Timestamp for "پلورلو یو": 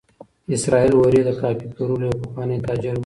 1.73-2.19